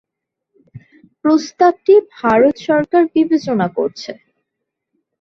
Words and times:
প্রস্তাবটি 1.25 1.93
ভারত 2.15 2.55
সরকার 2.67 3.03
বিবেচনা 3.15 3.67
করছে। 3.77 4.11